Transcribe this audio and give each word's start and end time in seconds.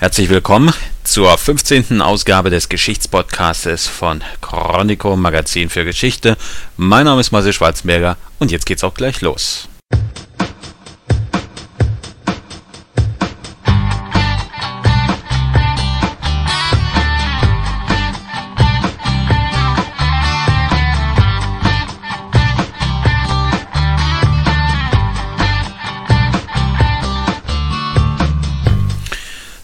Herzlich 0.00 0.30
willkommen 0.30 0.72
zur 1.04 1.36
15. 1.36 2.00
Ausgabe 2.00 2.48
des 2.48 2.70
Geschichtspodcasts 2.70 3.86
von 3.86 4.22
Chronico 4.40 5.14
Magazin 5.14 5.68
für 5.68 5.84
Geschichte. 5.84 6.38
Mein 6.78 7.04
Name 7.04 7.20
ist 7.20 7.32
Marcel 7.32 7.52
Schwarzberger 7.52 8.16
und 8.38 8.50
jetzt 8.50 8.64
geht's 8.64 8.82
auch 8.82 8.94
gleich 8.94 9.20
los. 9.20 9.68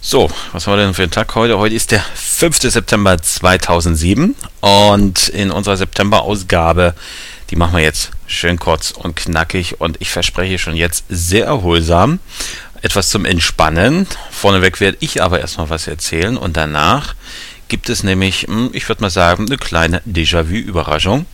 So, 0.09 0.31
was 0.53 0.69
haben 0.69 0.75
wir 0.75 0.85
denn 0.85 0.95
für 0.95 1.03
einen 1.03 1.11
Tag 1.11 1.35
heute? 1.35 1.59
Heute 1.59 1.75
ist 1.75 1.91
der 1.91 2.01
5. 2.01 2.59
September 2.71 3.21
2007 3.21 4.37
und 4.61 5.29
in 5.31 5.51
unserer 5.51 5.77
September-Ausgabe, 5.77 6.95
die 7.51 7.57
machen 7.57 7.75
wir 7.75 7.83
jetzt 7.83 8.13
schön 8.29 8.57
kurz 8.57 8.93
und 8.93 9.17
knackig 9.17 9.81
und 9.81 9.97
ich 9.99 10.11
verspreche 10.11 10.61
schon 10.61 10.77
jetzt 10.77 11.07
sehr 11.09 11.47
erholsam. 11.47 12.21
Etwas 12.83 13.09
zum 13.09 13.25
Entspannen. 13.25 14.07
Vorneweg 14.31 14.79
werde 14.79 14.99
ich 15.01 15.25
aber 15.25 15.41
erstmal 15.41 15.71
was 15.71 15.89
erzählen 15.89 16.37
und 16.37 16.57
danach 16.57 17.17
gibt 17.67 17.89
es 17.89 18.05
nämlich, 18.05 18.43
hm, 18.43 18.71
ich 18.75 18.89
würde 18.89 19.03
mal 19.03 19.11
sagen, 19.11 19.47
eine 19.47 19.59
kleine 19.59 20.03
Déjà-vu-Überraschung. 20.07 21.27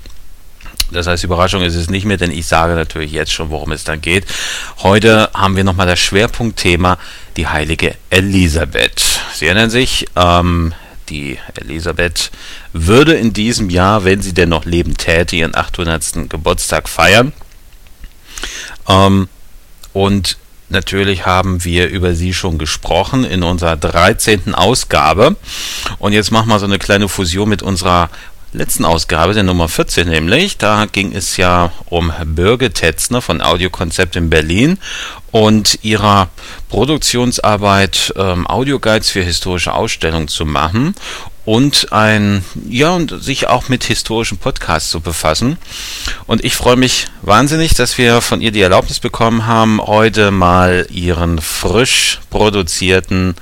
Das 0.92 1.06
heißt, 1.06 1.24
Überraschung 1.24 1.62
ist 1.62 1.74
es 1.74 1.90
nicht 1.90 2.04
mehr, 2.04 2.16
denn 2.16 2.30
ich 2.30 2.46
sage 2.46 2.74
natürlich 2.74 3.12
jetzt 3.12 3.32
schon, 3.32 3.50
worum 3.50 3.72
es 3.72 3.84
dann 3.84 4.00
geht. 4.00 4.26
Heute 4.82 5.30
haben 5.34 5.56
wir 5.56 5.64
nochmal 5.64 5.86
das 5.86 6.00
Schwerpunktthema, 6.00 6.98
die 7.36 7.46
heilige 7.46 7.94
Elisabeth. 8.10 9.20
Sie 9.34 9.46
erinnern 9.46 9.70
sich, 9.70 10.06
ähm, 10.16 10.74
die 11.08 11.38
Elisabeth 11.54 12.30
würde 12.72 13.14
in 13.14 13.32
diesem 13.32 13.70
Jahr, 13.70 14.04
wenn 14.04 14.22
sie 14.22 14.32
denn 14.32 14.48
noch 14.48 14.64
leben 14.64 14.96
täte, 14.96 15.36
ihren 15.36 15.54
800. 15.54 16.28
Geburtstag 16.28 16.88
feiern. 16.88 17.32
Ähm, 18.88 19.28
und 19.92 20.38
natürlich 20.68 21.26
haben 21.26 21.64
wir 21.64 21.88
über 21.88 22.14
sie 22.14 22.32
schon 22.32 22.58
gesprochen 22.58 23.24
in 23.24 23.42
unserer 23.42 23.76
13. 23.76 24.54
Ausgabe. 24.54 25.36
Und 25.98 26.12
jetzt 26.12 26.30
machen 26.30 26.48
wir 26.48 26.58
so 26.58 26.66
eine 26.66 26.78
kleine 26.78 27.08
Fusion 27.08 27.48
mit 27.48 27.62
unserer 27.62 28.10
letzten 28.52 28.84
Ausgabe, 28.84 29.34
der 29.34 29.42
Nummer 29.42 29.68
14 29.68 30.08
nämlich. 30.08 30.58
Da 30.58 30.86
ging 30.90 31.14
es 31.14 31.36
ja 31.36 31.72
um 31.86 32.12
Birgit 32.24 32.74
Tetzner 32.74 33.22
von 33.22 33.40
Audiokonzept 33.40 34.16
in 34.16 34.30
Berlin 34.30 34.78
und 35.32 35.78
ihrer 35.82 36.28
Produktionsarbeit 36.68 38.12
ähm, 38.16 38.46
Audioguides 38.46 39.10
für 39.10 39.22
historische 39.22 39.74
Ausstellungen 39.74 40.28
zu 40.28 40.46
machen 40.46 40.94
und 41.44 41.92
ein 41.92 42.44
ja 42.68 42.90
und 42.90 43.22
sich 43.22 43.48
auch 43.48 43.68
mit 43.68 43.82
historischen 43.84 44.38
Podcasts 44.38 44.90
zu 44.90 45.00
befassen. 45.00 45.56
Und 46.26 46.44
ich 46.44 46.54
freue 46.54 46.76
mich 46.76 47.08
wahnsinnig, 47.22 47.74
dass 47.74 47.98
wir 47.98 48.20
von 48.20 48.40
ihr 48.40 48.52
die 48.52 48.60
Erlaubnis 48.60 49.00
bekommen 49.00 49.46
haben, 49.46 49.80
heute 49.80 50.30
mal 50.30 50.86
ihren 50.90 51.40
frisch 51.40 52.20
produzierten 52.30 53.34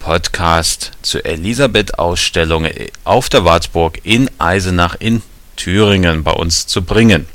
Podcast 0.00 0.92
zur 1.02 1.24
Elisabeth-Ausstellung 1.24 2.66
auf 3.04 3.28
der 3.28 3.44
Wartburg 3.44 4.00
in 4.02 4.30
Eisenach 4.38 4.96
in 4.98 5.22
Thüringen 5.56 6.24
bei 6.24 6.32
uns 6.32 6.66
zu 6.66 6.82
bringen. 6.82 7.26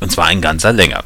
Und 0.00 0.10
zwar 0.10 0.30
in 0.30 0.40
ganzer 0.40 0.72
Länge. 0.72 1.02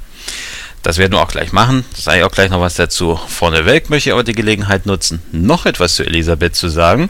Das 0.87 0.98
werden 0.98 1.15
wir 1.15 1.20
auch 1.20 1.33
gleich 1.33 1.51
machen. 1.51 1.84
Sei 1.97 2.25
auch 2.25 2.31
gleich 2.31 2.48
noch 2.48 2.61
was 2.61 2.75
dazu. 2.75 3.19
Vorneweg 3.27 3.91
möchte 3.91 4.09
ich 4.09 4.12
aber 4.12 4.23
die 4.23 4.37
Gelegenheit 4.37 4.87
nutzen, 4.87 5.20
noch 5.33 5.67
etwas 5.67 5.97
zu 5.97 6.06
Elisabeth 6.06 6.55
zu 6.55 6.69
sagen. 6.69 7.09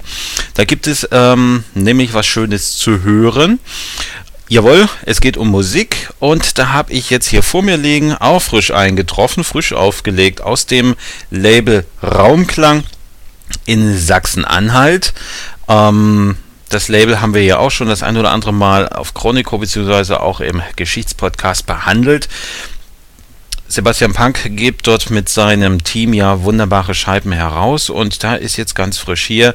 Da 0.54 0.64
gibt 0.64 0.86
es 0.86 1.06
ähm, 1.12 1.62
nämlich 1.74 2.14
was 2.14 2.24
Schönes 2.24 2.78
zu 2.78 3.02
hören. 3.02 3.58
Jawohl, 4.48 4.88
es 5.04 5.20
geht 5.20 5.36
um 5.36 5.50
Musik 5.50 6.08
und 6.20 6.56
da 6.56 6.70
habe 6.70 6.94
ich 6.94 7.10
jetzt 7.10 7.26
hier 7.28 7.42
vor 7.42 7.62
mir 7.62 7.76
liegen, 7.76 8.14
auch 8.14 8.40
frisch 8.40 8.70
eingetroffen, 8.70 9.44
frisch 9.44 9.74
aufgelegt 9.74 10.40
aus 10.40 10.64
dem 10.64 10.96
Label 11.30 11.84
Raumklang 12.02 12.84
in 13.66 13.98
Sachsen-Anhalt. 13.98 15.12
Ähm, 15.68 16.38
das 16.70 16.88
Label 16.88 17.20
haben 17.20 17.34
wir 17.34 17.44
ja 17.44 17.58
auch 17.58 17.70
schon 17.70 17.88
das 17.88 18.02
ein 18.02 18.16
oder 18.16 18.32
andere 18.32 18.54
Mal 18.54 18.88
auf 18.88 19.12
Chronico 19.12 19.58
beziehungsweise 19.58 20.20
auch 20.20 20.40
im 20.40 20.62
Geschichtspodcast 20.76 21.66
behandelt. 21.66 22.30
Sebastian 23.68 24.12
Punk 24.12 24.56
gibt 24.56 24.86
dort 24.86 25.10
mit 25.10 25.28
seinem 25.28 25.82
Team 25.82 26.12
ja 26.12 26.42
wunderbare 26.42 26.94
Scheiben 26.94 27.32
heraus 27.32 27.90
und 27.90 28.22
da 28.22 28.34
ist 28.34 28.56
jetzt 28.56 28.74
ganz 28.74 28.98
frisch 28.98 29.24
hier 29.26 29.54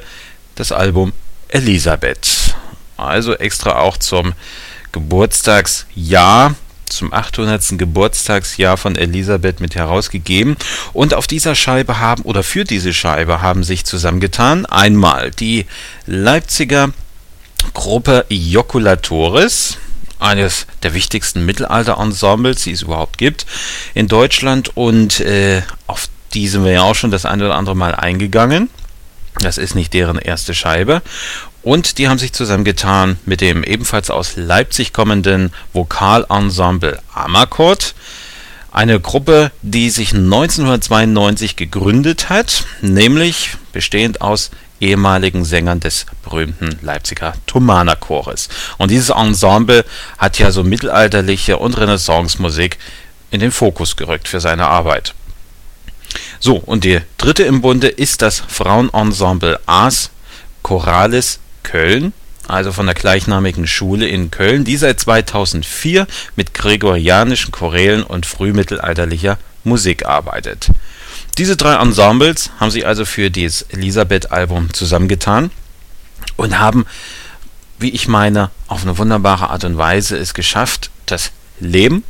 das 0.54 0.70
Album 0.70 1.12
Elisabeth. 1.48 2.54
Also 2.96 3.34
extra 3.34 3.78
auch 3.78 3.96
zum 3.96 4.34
Geburtstagsjahr 4.92 6.54
zum 6.92 7.12
800. 7.12 7.78
Geburtstagsjahr 7.78 8.76
von 8.76 8.96
Elisabeth 8.96 9.60
mit 9.60 9.74
herausgegeben. 9.74 10.56
Und 10.92 11.14
auf 11.14 11.26
dieser 11.26 11.54
Scheibe 11.54 11.98
haben, 11.98 12.22
oder 12.22 12.42
für 12.42 12.64
diese 12.64 12.92
Scheibe 12.92 13.40
haben 13.40 13.64
sich 13.64 13.84
zusammengetan, 13.84 14.66
einmal 14.66 15.30
die 15.30 15.66
Leipziger 16.06 16.90
Gruppe 17.72 18.26
Joculatoris, 18.28 19.78
eines 20.22 20.66
der 20.82 20.94
wichtigsten 20.94 21.44
Mittelalter-Ensembles, 21.44 22.62
die 22.62 22.72
es 22.72 22.82
überhaupt 22.82 23.18
gibt 23.18 23.46
in 23.94 24.08
Deutschland. 24.08 24.76
Und 24.76 25.20
äh, 25.20 25.62
auf 25.86 26.08
die 26.34 26.48
sind 26.48 26.64
wir 26.64 26.72
ja 26.72 26.82
auch 26.82 26.94
schon 26.94 27.10
das 27.10 27.26
eine 27.26 27.44
oder 27.44 27.56
andere 27.56 27.76
Mal 27.76 27.94
eingegangen. 27.94 28.70
Das 29.40 29.58
ist 29.58 29.74
nicht 29.74 29.92
deren 29.94 30.18
erste 30.18 30.54
Scheibe. 30.54 31.02
Und 31.62 31.98
die 31.98 32.08
haben 32.08 32.18
sich 32.18 32.32
zusammengetan 32.32 33.18
mit 33.24 33.40
dem 33.40 33.62
ebenfalls 33.62 34.10
aus 34.10 34.36
Leipzig 34.36 34.92
kommenden 34.92 35.52
Vokalensemble 35.72 37.00
Amakord. 37.14 37.94
Eine 38.72 38.98
Gruppe, 39.00 39.52
die 39.60 39.90
sich 39.90 40.12
1992 40.14 41.56
gegründet 41.56 42.30
hat, 42.30 42.64
nämlich 42.80 43.50
bestehend 43.72 44.22
aus 44.22 44.50
ehemaligen 44.82 45.44
Sängern 45.44 45.80
des 45.80 46.06
berühmten 46.24 46.76
Leipziger 46.82 47.34
Thomaner 47.46 47.96
Chores. 47.96 48.48
Und 48.78 48.90
dieses 48.90 49.10
Ensemble 49.10 49.84
hat 50.18 50.38
ja 50.38 50.50
so 50.50 50.64
mittelalterliche 50.64 51.56
und 51.56 51.78
Renaissance-Musik 51.78 52.78
in 53.30 53.40
den 53.40 53.52
Fokus 53.52 53.96
gerückt 53.96 54.28
für 54.28 54.40
seine 54.40 54.66
Arbeit. 54.66 55.14
So, 56.40 56.56
und 56.56 56.84
die 56.84 57.00
dritte 57.16 57.44
im 57.44 57.62
Bunde 57.62 57.88
ist 57.88 58.20
das 58.20 58.42
Frauenensemble 58.46 59.60
Ars 59.64 60.10
Choralis 60.62 61.38
Köln, 61.62 62.12
also 62.48 62.72
von 62.72 62.86
der 62.86 62.94
gleichnamigen 62.94 63.66
Schule 63.66 64.06
in 64.06 64.30
Köln, 64.30 64.64
die 64.64 64.76
seit 64.76 65.00
2004 65.00 66.06
mit 66.36 66.52
gregorianischen 66.52 67.52
Chorälen 67.52 68.02
und 68.02 68.26
frühmittelalterlicher 68.26 69.38
Musik 69.64 70.04
arbeitet. 70.06 70.68
Diese 71.38 71.56
drei 71.56 71.74
Ensembles 71.74 72.50
haben 72.60 72.70
sich 72.70 72.86
also 72.86 73.04
für 73.04 73.30
dieses 73.30 73.62
Elisabeth-Album 73.62 74.74
zusammengetan 74.74 75.50
und 76.36 76.58
haben, 76.58 76.84
wie 77.78 77.90
ich 77.90 78.06
meine, 78.06 78.50
auf 78.68 78.82
eine 78.82 78.98
wunderbare 78.98 79.48
Art 79.48 79.64
und 79.64 79.78
Weise 79.78 80.16
es 80.18 80.34
geschafft, 80.34 80.90
das 81.06 81.32
Leben 81.58 82.04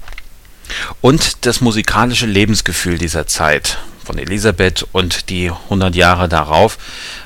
und 1.01 1.47
das 1.47 1.61
musikalische 1.61 2.27
Lebensgefühl 2.27 2.99
dieser 2.99 3.27
Zeit 3.27 3.79
von 4.05 4.19
Elisabeth 4.19 4.87
und 4.91 5.29
die 5.29 5.51
100 5.51 5.95
Jahre 5.95 6.29
darauf 6.29 6.79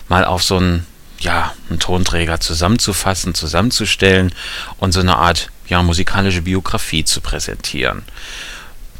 mal 0.08 0.24
auf 0.24 0.42
so 0.42 0.56
einen 0.56 0.86
ja, 1.18 1.54
einen 1.70 1.78
Tonträger 1.78 2.40
zusammenzufassen, 2.40 3.34
zusammenzustellen 3.34 4.34
und 4.78 4.92
so 4.92 5.00
eine 5.00 5.16
Art 5.16 5.50
ja, 5.66 5.82
musikalische 5.82 6.42
Biografie 6.42 7.04
zu 7.04 7.22
präsentieren. 7.22 8.02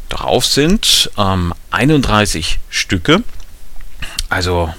Darauf 0.09 0.47
sind 0.47 1.11
ähm, 1.19 1.53
31 1.71 2.59
Stücke, 2.71 3.23
also 4.29 4.73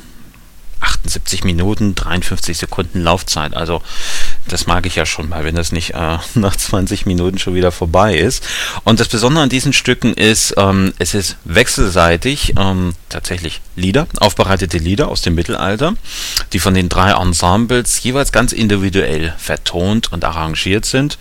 78 0.80 1.44
Minuten, 1.44 1.96
53 1.96 2.58
Sekunden 2.58 3.02
Laufzeit. 3.02 3.56
Also 3.56 3.82
das 4.48 4.68
mag 4.68 4.86
ich 4.86 4.96
ja 4.96 5.06
schon 5.06 5.30
mal, 5.30 5.44
wenn 5.44 5.56
das 5.56 5.72
nicht 5.72 5.92
äh, 5.92 6.18
nach 6.36 6.56
20 6.56 7.06
Minuten 7.06 7.40
schon 7.40 7.56
wieder 7.56 7.72
vorbei 7.72 8.18
ist. 8.18 8.44
Und 8.84 9.00
das 9.00 9.08
Besondere 9.08 9.44
an 9.44 9.50
diesen 9.50 9.74
Stücken 9.74 10.14
ist, 10.14 10.54
ähm, 10.58 10.94
es 11.00 11.14
ist 11.14 11.38
wechselseitig 11.46 12.54
ähm, 12.58 12.94
tatsächlich 13.10 13.62
Lieder, 13.76 14.08
aufbereitete 14.20 14.78
Lieder 14.78 15.10
aus 15.10 15.22
dem 15.22 15.36
Mittelalter, 15.36 15.94
die 16.54 16.60
von 16.60 16.74
den 16.74 16.90
drei 16.90 17.12
Ensembles 17.12 18.02
jeweils 18.04 18.32
ganz 18.32 18.52
individuell 18.52 19.34
vertont 19.38 20.12
und 20.12 20.24
arrangiert 20.26 20.86
sind 20.86 21.18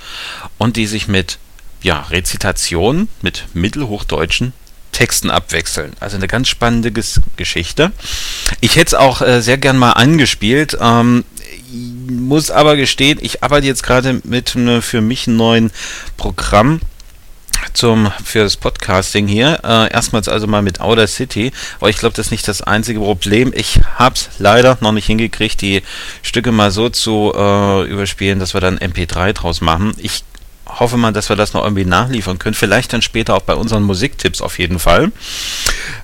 und 0.58 0.76
die 0.76 0.86
sich 0.86 1.08
mit 1.08 1.38
ja, 1.86 2.00
Rezitation 2.10 3.08
mit 3.22 3.44
mittelhochdeutschen 3.54 4.52
Texten 4.90 5.30
abwechseln. 5.30 5.92
Also 6.00 6.16
eine 6.16 6.26
ganz 6.26 6.48
spannende 6.48 6.90
Ges 6.90 7.20
Geschichte. 7.36 7.92
Ich 8.60 8.74
hätte 8.74 8.88
es 8.88 8.94
auch 8.94 9.22
äh, 9.22 9.40
sehr 9.40 9.56
gern 9.56 9.78
mal 9.78 9.92
angespielt. 9.92 10.76
Ähm, 10.80 11.24
muss 12.08 12.50
aber 12.50 12.74
gestehen, 12.74 13.20
ich 13.22 13.44
arbeite 13.44 13.68
jetzt 13.68 13.84
gerade 13.84 14.20
mit 14.24 14.56
einem 14.56 14.82
für 14.82 15.00
mich 15.00 15.28
neuen 15.28 15.70
Programm 16.16 16.80
zum 17.72 18.10
für 18.24 18.40
das 18.40 18.56
Podcasting 18.56 19.28
hier. 19.28 19.60
Äh, 19.62 19.92
erstmals 19.92 20.28
also 20.28 20.48
mal 20.48 20.62
mit 20.62 20.80
Outer 20.80 21.06
City, 21.06 21.52
aber 21.78 21.88
ich 21.88 21.98
glaube, 21.98 22.16
das 22.16 22.26
ist 22.26 22.30
nicht 22.32 22.48
das 22.48 22.62
einzige 22.62 22.98
Problem. 22.98 23.52
Ich 23.54 23.78
habe 23.94 24.16
es 24.16 24.28
leider 24.38 24.76
noch 24.80 24.92
nicht 24.92 25.06
hingekriegt, 25.06 25.60
die 25.60 25.82
Stücke 26.22 26.50
mal 26.50 26.72
so 26.72 26.88
zu 26.88 27.32
äh, 27.36 27.84
überspielen, 27.84 28.40
dass 28.40 28.54
wir 28.54 28.60
dann 28.60 28.78
MP3 28.78 29.34
draus 29.34 29.60
machen. 29.60 29.92
Ich 29.98 30.24
hoffe 30.78 30.96
mal, 30.96 31.12
dass 31.12 31.28
wir 31.28 31.36
das 31.36 31.52
noch 31.52 31.64
irgendwie 31.64 31.84
nachliefern 31.84 32.38
können. 32.38 32.54
Vielleicht 32.54 32.92
dann 32.92 33.02
später 33.02 33.34
auch 33.34 33.42
bei 33.42 33.54
unseren 33.54 33.82
Musiktipps 33.82 34.40
auf 34.40 34.58
jeden 34.58 34.78
Fall. 34.78 35.12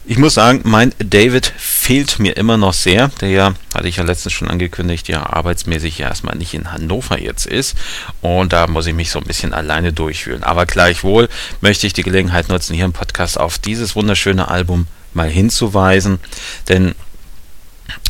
Ich 0.05 0.19
muss 0.19 0.35
sagen, 0.35 0.63
mein 0.65 0.93
David 0.99 1.53
fehlt 1.57 2.19
mir 2.19 2.37
immer 2.37 2.57
noch 2.57 2.73
sehr. 2.73 3.09
Der 3.21 3.29
ja, 3.29 3.55
hatte 3.75 3.89
ich 3.89 3.97
ja 3.97 4.05
letztens 4.05 4.33
schon 4.33 4.49
angekündigt, 4.49 5.09
ja 5.09 5.27
arbeitsmäßig 5.27 5.99
ja 5.99 6.09
erstmal 6.09 6.37
nicht 6.37 6.55
in 6.55 6.73
Hannover 6.73 7.21
jetzt 7.21 7.47
ist. 7.47 7.77
Und 8.21 8.53
da 8.53 8.67
muss 8.67 8.87
ich 8.87 8.95
mich 8.95 9.11
so 9.11 9.19
ein 9.19 9.27
bisschen 9.27 9.53
alleine 9.53 9.93
durchfühlen. 9.93 10.43
Aber 10.43 10.67
gleichwohl 10.67 11.29
möchte 11.61 11.87
ich 11.87 11.93
die 11.93 12.03
Gelegenheit 12.03 12.49
nutzen, 12.49 12.75
hier 12.75 12.85
im 12.85 12.93
Podcast 12.93 13.39
auf 13.39 13.59
dieses 13.59 13.95
wunderschöne 13.95 14.49
Album 14.49 14.87
mal 15.13 15.29
hinzuweisen. 15.29 16.19
Denn 16.69 16.95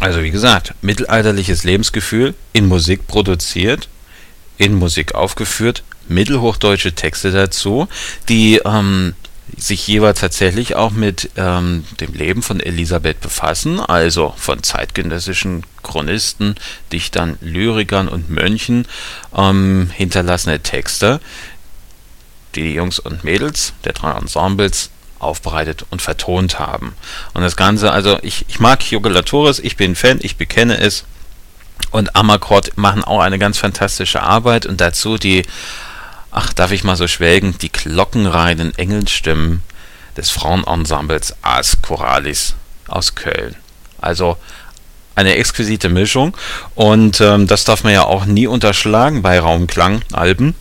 also 0.01 0.23
wie 0.23 0.31
gesagt, 0.31 0.75
mittelalterliches 0.83 1.65
Lebensgefühl 1.65 2.35
in 2.53 2.67
Musik 2.67 3.07
produziert, 3.07 3.89
in 4.59 4.75
Musik 4.75 5.15
aufgeführt, 5.15 5.83
mittelhochdeutsche 6.09 6.93
Texte 6.93 7.31
dazu, 7.31 7.89
die 8.29 8.61
ähm, 8.65 9.15
sich 9.57 9.87
jeweils 9.87 10.21
tatsächlich 10.21 10.77
auch 10.77 10.91
mit 10.91 11.31
ähm, 11.37 11.85
dem 12.01 12.15
Leben 12.15 12.43
von 12.43 12.61
Elisabeth 12.61 13.21
befassen, 13.21 13.81
also 13.81 14.35
von 14.37 14.63
zeitgenössischen 14.63 15.65
Chronisten, 15.83 16.55
Dichtern, 16.93 17.39
Lyrikern 17.41 18.09
und 18.09 18.31
Mönchen 18.31 18.87
ähm, 19.37 19.91
hinterlassene 19.95 20.61
Texte, 20.61 21.21
die 22.55 22.63
die 22.63 22.75
Jungs 22.75 22.99
und 22.99 23.25
Mädels 23.25 23.73
der 23.85 23.93
drei 23.93 24.13
Ensembles 24.13 24.91
aufbereitet 25.19 25.87
und 25.91 26.03
vertont 26.03 26.59
haben. 26.59 26.95
Und 27.33 27.43
das 27.43 27.57
Ganze, 27.57 27.93
also 27.93 28.19
ich, 28.23 28.45
ich 28.49 28.59
mag 28.59 28.83
Jogulatoris, 28.91 29.59
ich 29.61 29.77
bin 29.77 29.95
Fan, 29.95 30.19
ich 30.21 30.37
bekenne 30.37 30.79
es. 30.79 31.05
Und 31.91 32.17
Amakord 32.17 32.77
machen 32.77 33.05
auch 33.05 33.21
eine 33.21 33.39
ganz 33.39 33.59
fantastische 33.59 34.23
Arbeit 34.23 34.67
und 34.67 34.81
dazu 34.81 35.19
die 35.19 35.45
ach, 36.33 36.53
darf 36.53 36.73
ich 36.73 36.83
mal 36.83 36.97
so 36.97 37.07
schwelgen, 37.07 37.57
die 37.59 37.71
glockenreinen 37.71 38.77
Engelstimmen 38.77 39.63
des 40.17 40.31
Frauenensembles 40.31 41.37
Ars 41.43 41.81
Choralis 41.83 42.55
aus 42.89 43.15
Köln. 43.15 43.55
Also 44.01 44.37
eine 45.15 45.37
exquisite 45.37 45.89
Mischung 45.89 46.37
und 46.75 47.21
ähm, 47.21 47.47
das 47.47 47.65
darf 47.65 47.85
man 47.85 47.93
ja 47.93 48.05
auch 48.05 48.25
nie 48.25 48.47
unterschlagen 48.47 49.23
bei 49.23 49.39
Raumklang-Alben. 49.39 50.55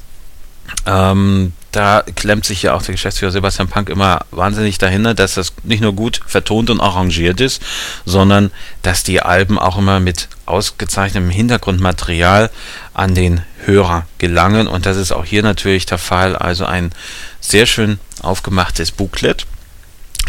Ähm, 0.85 1.53
da 1.71 2.03
klemmt 2.15 2.45
sich 2.45 2.63
ja 2.63 2.73
auch 2.73 2.81
der 2.81 2.93
Geschäftsführer 2.93 3.31
Sebastian 3.31 3.67
Punk 3.67 3.89
immer 3.89 4.25
wahnsinnig 4.31 4.77
dahinter, 4.77 5.13
dass 5.13 5.35
das 5.35 5.53
nicht 5.63 5.81
nur 5.81 5.93
gut 5.93 6.21
vertont 6.25 6.69
und 6.69 6.81
arrangiert 6.81 7.39
ist, 7.39 7.61
sondern 8.05 8.51
dass 8.81 9.03
die 9.03 9.21
Alben 9.21 9.57
auch 9.57 9.77
immer 9.77 9.99
mit 9.99 10.27
ausgezeichnetem 10.45 11.29
Hintergrundmaterial 11.29 12.49
an 12.93 13.15
den 13.15 13.41
Hörer 13.65 14.05
gelangen. 14.17 14.67
Und 14.67 14.85
das 14.85 14.97
ist 14.97 15.11
auch 15.11 15.25
hier 15.25 15.43
natürlich 15.43 15.85
der 15.85 15.97
Fall. 15.97 16.35
Also 16.35 16.65
ein 16.65 16.91
sehr 17.39 17.65
schön 17.65 17.99
aufgemachtes 18.21 18.91
Booklet 18.91 19.45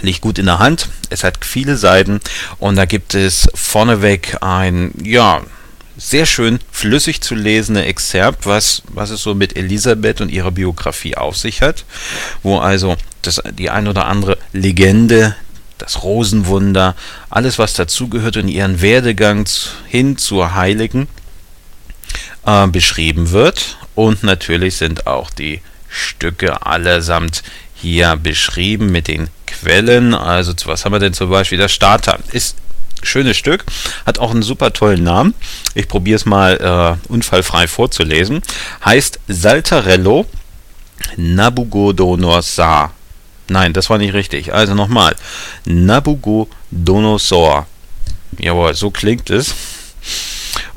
liegt 0.00 0.20
gut 0.20 0.38
in 0.38 0.46
der 0.46 0.58
Hand. 0.58 0.88
Es 1.10 1.24
hat 1.24 1.44
viele 1.44 1.76
Seiten 1.76 2.20
und 2.58 2.76
da 2.76 2.84
gibt 2.84 3.14
es 3.14 3.48
vorneweg 3.54 4.38
ein, 4.40 4.92
ja, 5.02 5.42
sehr 5.96 6.26
schön 6.26 6.58
flüssig 6.70 7.20
zu 7.20 7.34
lesende 7.34 7.84
Exzerpt, 7.84 8.46
was, 8.46 8.82
was 8.88 9.10
es 9.10 9.22
so 9.22 9.34
mit 9.34 9.56
Elisabeth 9.56 10.20
und 10.20 10.30
ihrer 10.30 10.50
Biografie 10.50 11.16
auf 11.16 11.36
sich 11.36 11.62
hat, 11.62 11.84
wo 12.42 12.58
also 12.58 12.96
das, 13.22 13.42
die 13.58 13.70
ein 13.70 13.88
oder 13.88 14.06
andere 14.06 14.38
Legende, 14.52 15.36
das 15.78 16.02
Rosenwunder, 16.02 16.94
alles 17.30 17.58
was 17.58 17.74
dazugehört 17.74 18.36
und 18.36 18.48
ihren 18.48 18.80
Werdegang 18.80 19.48
hin 19.86 20.16
zur 20.16 20.54
Heiligen 20.54 21.08
äh, 22.46 22.66
beschrieben 22.66 23.30
wird. 23.30 23.78
Und 23.94 24.22
natürlich 24.22 24.76
sind 24.76 25.06
auch 25.06 25.30
die 25.30 25.60
Stücke 25.88 26.64
allesamt 26.64 27.42
hier 27.74 28.16
beschrieben 28.16 28.90
mit 28.90 29.08
den 29.08 29.28
Quellen. 29.46 30.14
Also 30.14 30.54
was 30.64 30.84
haben 30.84 30.92
wir 30.92 30.98
denn 30.98 31.12
zum 31.12 31.30
Beispiel? 31.30 31.58
Der 31.58 31.68
Starter 31.68 32.18
ist 32.32 32.56
schönes 33.02 33.36
Stück, 33.36 33.64
hat 34.06 34.18
auch 34.18 34.30
einen 34.30 34.42
super 34.42 34.72
tollen 34.72 35.02
Namen. 35.02 35.34
Ich 35.74 35.88
probiere 35.88 36.16
es 36.16 36.24
mal 36.24 36.98
äh, 37.08 37.12
unfallfrei 37.12 37.66
vorzulesen. 37.66 38.40
Heißt 38.84 39.18
Saltarello 39.28 40.26
Nabucodonosor. 41.16 42.92
Nein, 43.48 43.72
das 43.72 43.90
war 43.90 43.98
nicht 43.98 44.14
richtig. 44.14 44.54
Also 44.54 44.74
nochmal. 44.74 45.16
Nabucodonosor. 45.64 47.66
Jawohl, 48.38 48.74
so 48.74 48.90
klingt 48.90 49.30
es 49.30 49.54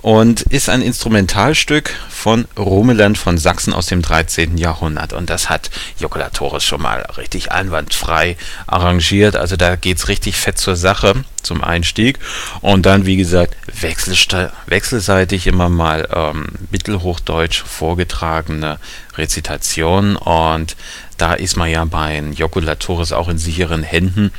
und 0.01 0.41
ist 0.41 0.69
ein 0.69 0.83
Instrumentalstück 0.83 1.95
von 2.25 2.47
Romeland 2.57 3.19
von 3.19 3.37
Sachsen 3.37 3.71
aus 3.71 3.85
dem 3.85 4.01
13. 4.01 4.57
Jahrhundert. 4.57 5.13
Und 5.13 5.29
das 5.29 5.47
hat 5.47 5.69
Jokulatoris 5.99 6.63
schon 6.63 6.81
mal 6.81 7.01
richtig 7.17 7.51
einwandfrei 7.51 8.35
arrangiert. 8.65 9.35
Also 9.35 9.57
da 9.57 9.75
geht 9.75 9.97
es 9.97 10.07
richtig 10.07 10.35
fett 10.35 10.57
zur 10.57 10.75
Sache 10.75 11.13
zum 11.43 11.63
Einstieg. 11.63 12.17
Und 12.61 12.87
dann, 12.87 13.05
wie 13.05 13.17
gesagt, 13.17 13.55
wechselseitig 13.67 15.45
immer 15.45 15.69
mal 15.69 16.09
ähm, 16.11 16.47
mittelhochdeutsch 16.71 17.61
vorgetragene 17.61 18.79
Rezitation. 19.17 20.15
Und 20.15 20.75
da 21.17 21.33
ist 21.33 21.57
man 21.57 21.69
ja 21.69 21.85
bei 21.85 22.23
Jokulatoris 22.35 23.11
auch 23.11 23.29
in 23.29 23.37
sicheren 23.37 23.83
Händen 23.83 24.31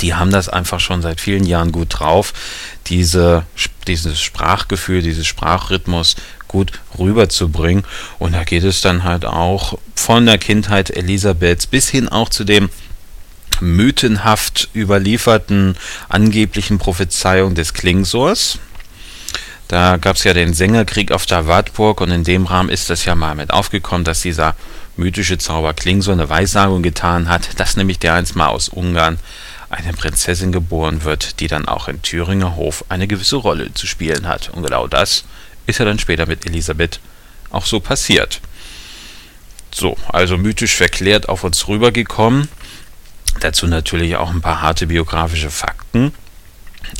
die 0.00 0.14
haben 0.14 0.30
das 0.30 0.48
einfach 0.48 0.80
schon 0.80 1.02
seit 1.02 1.20
vielen 1.20 1.44
Jahren 1.44 1.70
gut 1.70 1.88
drauf, 1.90 2.32
diese, 2.86 3.44
dieses 3.86 4.20
Sprachgefühl, 4.20 5.02
dieses 5.02 5.26
Sprachrhythmus 5.26 6.16
gut 6.52 6.72
rüberzubringen. 6.98 7.84
Und 8.18 8.34
da 8.34 8.44
geht 8.44 8.62
es 8.62 8.80
dann 8.80 9.02
halt 9.02 9.24
auch 9.24 9.78
von 9.96 10.26
der 10.26 10.38
Kindheit 10.38 10.90
Elisabeths 10.90 11.66
bis 11.66 11.88
hin 11.88 12.08
auch 12.08 12.28
zu 12.28 12.44
dem 12.44 12.68
mythenhaft 13.60 14.68
überlieferten 14.74 15.76
angeblichen 16.08 16.78
Prophezeiung 16.78 17.54
des 17.54 17.74
Klingsors. 17.74 18.58
Da 19.68 19.96
gab 19.96 20.16
es 20.16 20.24
ja 20.24 20.34
den 20.34 20.52
Sängerkrieg 20.52 21.12
auf 21.12 21.26
der 21.26 21.46
Wartburg 21.46 22.00
und 22.00 22.10
in 22.10 22.24
dem 22.24 22.46
Rahmen 22.46 22.68
ist 22.68 22.90
das 22.90 23.04
ja 23.04 23.14
mal 23.14 23.34
mit 23.34 23.52
aufgekommen, 23.52 24.04
dass 24.04 24.20
dieser 24.20 24.54
mythische 24.96 25.38
Zauber 25.38 25.72
Klingsor 25.72 26.12
eine 26.12 26.28
Weissagung 26.28 26.82
getan 26.82 27.28
hat, 27.28 27.58
dass 27.58 27.76
nämlich 27.76 27.98
der 27.98 28.14
einst 28.14 28.36
mal 28.36 28.48
aus 28.48 28.68
Ungarn 28.68 29.18
eine 29.70 29.94
Prinzessin 29.94 30.52
geboren 30.52 31.04
wird, 31.04 31.40
die 31.40 31.46
dann 31.46 31.66
auch 31.66 31.88
in 31.88 32.02
Thüringer 32.02 32.56
Hof 32.56 32.84
eine 32.90 33.06
gewisse 33.06 33.36
Rolle 33.36 33.72
zu 33.72 33.86
spielen 33.86 34.28
hat. 34.28 34.50
Und 34.50 34.62
genau 34.62 34.86
das 34.86 35.24
ist 35.66 35.78
ja 35.78 35.84
dann 35.84 35.98
später 35.98 36.26
mit 36.26 36.46
Elisabeth 36.46 37.00
auch 37.50 37.66
so 37.66 37.80
passiert. 37.80 38.40
So, 39.74 39.96
also 40.08 40.36
mythisch 40.36 40.74
verklärt 40.74 41.28
auf 41.28 41.44
uns 41.44 41.66
rübergekommen. 41.68 42.48
Dazu 43.40 43.66
natürlich 43.66 44.16
auch 44.16 44.30
ein 44.30 44.42
paar 44.42 44.60
harte 44.60 44.86
biografische 44.86 45.50
Fakten. 45.50 46.12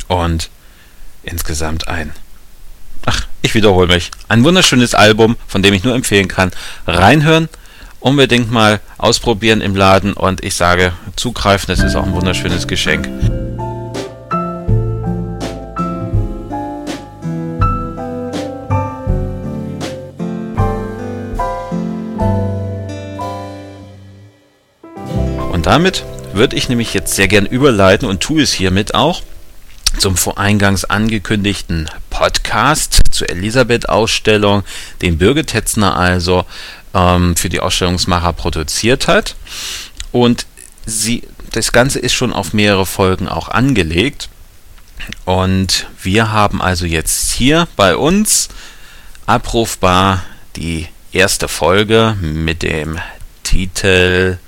Und 0.07 0.49
insgesamt 1.23 1.87
ein, 1.87 2.13
ach, 3.05 3.27
ich 3.41 3.53
wiederhole 3.53 3.87
mich, 3.87 4.11
ein 4.27 4.43
wunderschönes 4.43 4.95
Album, 4.95 5.37
von 5.47 5.61
dem 5.61 5.73
ich 5.73 5.83
nur 5.83 5.95
empfehlen 5.95 6.27
kann. 6.27 6.51
Reinhören, 6.87 7.49
unbedingt 7.99 8.51
mal 8.51 8.79
ausprobieren 8.97 9.61
im 9.61 9.75
Laden 9.75 10.13
und 10.13 10.43
ich 10.43 10.55
sage, 10.55 10.93
zugreifen, 11.15 11.67
das 11.67 11.83
ist 11.83 11.95
auch 11.95 12.05
ein 12.05 12.13
wunderschönes 12.13 12.67
Geschenk. 12.67 13.07
Und 25.63 25.67
damit 25.67 26.03
würde 26.33 26.57
ich 26.57 26.67
nämlich 26.67 26.93
jetzt 26.93 27.15
sehr 27.15 27.29
gern 27.29 27.45
überleiten 27.45 28.05
und 28.09 28.19
tue 28.19 28.41
es 28.41 28.51
hiermit 28.51 28.93
auch 28.93 29.21
zum 29.97 30.17
voreingangs 30.17 30.83
angekündigten 30.83 31.89
Podcast 32.09 32.99
zur 33.11 33.29
Elisabeth-Ausstellung, 33.29 34.63
den 35.01 35.17
Birgit 35.19 35.47
Tetzner 35.47 35.95
also 35.95 36.43
ähm, 36.93 37.37
für 37.37 37.47
die 37.47 37.61
Ausstellungsmacher 37.61 38.33
produziert 38.33 39.07
hat. 39.07 39.37
Und 40.11 40.47
sie, 40.85 41.23
das 41.53 41.71
Ganze 41.71 41.99
ist 41.99 42.11
schon 42.11 42.33
auf 42.33 42.51
mehrere 42.51 42.85
Folgen 42.85 43.29
auch 43.29 43.47
angelegt. 43.47 44.27
Und 45.23 45.87
wir 46.01 46.33
haben 46.33 46.61
also 46.61 46.85
jetzt 46.85 47.31
hier 47.31 47.69
bei 47.77 47.95
uns 47.95 48.49
abrufbar 49.25 50.25
die 50.57 50.89
erste 51.13 51.47
Folge 51.47 52.17
mit 52.19 52.63
dem 52.63 52.99
Titel, 53.43 54.39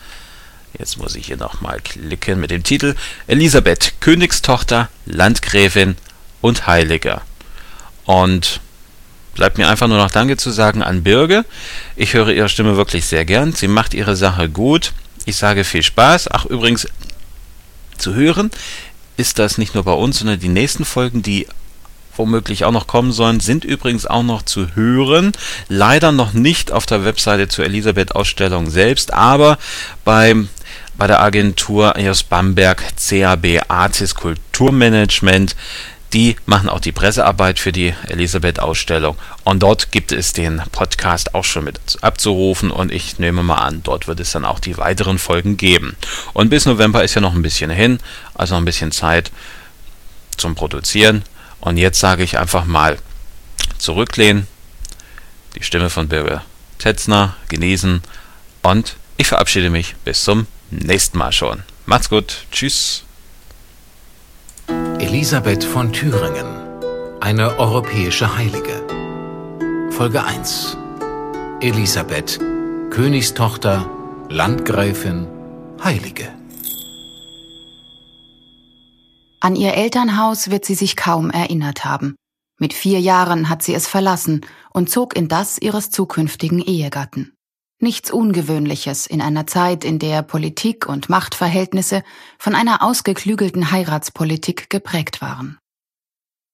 jetzt 0.79 0.97
muss 0.97 1.15
ich 1.15 1.27
hier 1.27 1.37
nochmal 1.37 1.79
klicken, 1.81 2.39
mit 2.39 2.51
dem 2.51 2.63
Titel 2.63 2.95
Elisabeth, 3.27 3.93
Königstochter, 3.99 4.89
Landgräfin 5.05 5.95
und 6.41 6.67
Heilige. 6.67 7.21
Und 8.05 8.59
bleibt 9.33 9.57
mir 9.57 9.67
einfach 9.67 9.87
nur 9.87 9.97
noch 9.97 10.11
Danke 10.11 10.37
zu 10.37 10.51
sagen 10.51 10.81
an 10.81 11.03
Birge. 11.03 11.45
Ich 11.95 12.13
höre 12.13 12.29
ihre 12.29 12.49
Stimme 12.49 12.77
wirklich 12.77 13.05
sehr 13.05 13.25
gern. 13.25 13.53
Sie 13.53 13.67
macht 13.67 13.93
ihre 13.93 14.15
Sache 14.15 14.49
gut. 14.49 14.93
Ich 15.25 15.35
sage 15.35 15.63
viel 15.63 15.83
Spaß. 15.83 16.29
Ach, 16.31 16.45
übrigens, 16.45 16.87
zu 17.97 18.13
hören 18.13 18.51
ist 19.17 19.39
das 19.39 19.57
nicht 19.57 19.75
nur 19.75 19.83
bei 19.83 19.93
uns, 19.93 20.19
sondern 20.19 20.39
die 20.39 20.49
nächsten 20.49 20.85
Folgen, 20.85 21.21
die 21.21 21.47
womöglich 22.17 22.65
auch 22.65 22.71
noch 22.71 22.87
kommen 22.87 23.11
sollen, 23.11 23.39
sind 23.39 23.65
übrigens 23.65 24.05
auch 24.05 24.23
noch 24.23 24.41
zu 24.41 24.75
hören. 24.75 25.31
Leider 25.67 26.11
noch 26.11 26.33
nicht 26.33 26.71
auf 26.71 26.85
der 26.85 27.05
Webseite 27.05 27.47
zur 27.47 27.65
Elisabeth-Ausstellung 27.65 28.69
selbst, 28.69 29.13
aber 29.13 29.57
beim 30.03 30.49
bei 30.97 31.07
der 31.07 31.21
Agentur 31.21 31.95
aus 31.97 32.23
Bamberg 32.23 32.83
CAB 32.97 33.63
Artis 33.67 34.15
Kulturmanagement. 34.15 35.55
Die 36.13 36.37
machen 36.45 36.69
auch 36.69 36.79
die 36.79 36.93
Pressearbeit 36.93 37.59
für 37.59 37.73
die 37.73 37.93
Elisabeth-Ausstellung. 38.07 39.17
Und 39.43 39.61
dort 39.63 39.91
gibt 39.91 40.13
es 40.13 40.31
den 40.31 40.61
Podcast 40.71 41.35
auch 41.35 41.43
schon 41.43 41.65
mit 41.65 41.79
abzurufen. 42.01 42.71
Und 42.71 42.93
ich 42.93 43.19
nehme 43.19 43.43
mal 43.43 43.55
an, 43.55 43.81
dort 43.83 44.07
wird 44.07 44.21
es 44.21 44.31
dann 44.31 44.45
auch 44.45 44.59
die 44.59 44.77
weiteren 44.77 45.19
Folgen 45.19 45.57
geben. 45.57 45.97
Und 46.31 46.49
bis 46.49 46.65
November 46.65 47.03
ist 47.03 47.15
ja 47.15 47.21
noch 47.21 47.35
ein 47.35 47.41
bisschen 47.41 47.69
hin, 47.69 47.99
also 48.33 48.53
noch 48.53 48.61
ein 48.61 48.65
bisschen 48.65 48.93
Zeit 48.93 49.31
zum 50.37 50.55
Produzieren. 50.55 51.23
Und 51.65 51.77
jetzt 51.77 51.99
sage 51.99 52.23
ich 52.23 52.37
einfach 52.37 52.65
mal 52.65 52.97
zurücklehnen, 53.79 54.47
die 55.55 55.63
Stimme 55.63 55.89
von 55.89 56.07
Birge 56.07 56.41
Tetzner 56.77 57.35
genießen 57.49 58.01
und 58.61 58.97
ich 59.17 59.27
verabschiede 59.27 59.71
mich 59.71 59.95
bis 60.05 60.23
zum 60.23 60.45
nächsten 60.69 61.17
Mal 61.17 61.31
schon. 61.31 61.63
Macht's 61.87 62.09
gut. 62.09 62.45
Tschüss. 62.51 63.03
Elisabeth 64.99 65.63
von 65.63 65.91
Thüringen. 65.91 66.45
Eine 67.19 67.57
europäische 67.57 68.37
Heilige. 68.37 68.83
Folge 69.89 70.23
1. 70.23 70.77
Elisabeth, 71.61 72.39
Königstochter, 72.91 73.89
Landgräfin, 74.29 75.27
Heilige. 75.83 76.27
An 79.45 79.55
ihr 79.55 79.75
Elternhaus 79.75 80.49
wird 80.49 80.65
sie 80.65 80.73
sich 80.73 80.95
kaum 80.95 81.29
erinnert 81.29 81.85
haben. 81.85 82.15
Mit 82.59 82.73
vier 82.73 82.99
Jahren 82.99 83.47
hat 83.47 83.61
sie 83.61 83.75
es 83.75 83.85
verlassen 83.85 84.43
und 84.73 84.89
zog 84.89 85.15
in 85.15 85.27
das 85.27 85.59
ihres 85.59 85.91
zukünftigen 85.91 86.59
Ehegatten. 86.59 87.35
Nichts 87.79 88.09
Ungewöhnliches 88.09 89.05
in 89.05 89.21
einer 89.21 89.45
Zeit, 89.45 89.83
in 89.85 89.99
der 89.99 90.23
Politik 90.23 90.89
und 90.89 91.09
Machtverhältnisse 91.09 92.01
von 92.39 92.55
einer 92.55 92.81
ausgeklügelten 92.81 93.69
Heiratspolitik 93.69 94.71
geprägt 94.71 95.21
waren. 95.21 95.59